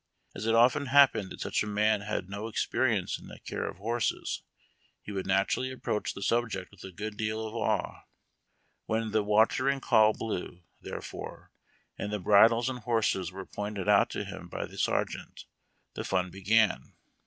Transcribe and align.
As 0.33 0.47
it 0.47 0.55
often 0.55 0.87
happened 0.87 1.29
that 1.29 1.41
such 1.41 1.61
a 1.61 1.67
man 1.67 2.01
had 2.01 2.07
had 2.07 2.27
no 2.31 2.47
experience 2.47 3.19
in 3.19 3.27
the 3.27 3.37
care 3.37 3.67
of 3.69 3.77
horses, 3.77 4.41
he 4.99 5.11
would 5.11 5.27
naturally 5.27 5.69
approach 5.71 6.15
the 6.15 6.23
sub 6.23 6.49
ject 6.49 6.71
with 6.71 6.83
a 6.83 6.91
good 6.91 7.17
deal 7.17 7.45
of 7.45 7.53
awe. 7.53 8.05
When 8.87 9.11
the 9.11 9.21
Watering 9.21 9.79
Call 9.79 10.13
blew, 10.13 10.63
therefore, 10.81 11.51
and 11.99 12.11
the 12.11 12.17
bridles 12.17 12.67
and 12.67 12.79
horses 12.79 13.31
were 13.31 13.45
pointed 13.45 13.87
out 13.87 14.09
to 14.09 14.23
him 14.25 14.47
by 14.47 14.65
the 14.65 14.79
sergeant, 14.79 15.45
the 15.93 16.03
fun 16.03 16.31
began. 16.31 16.95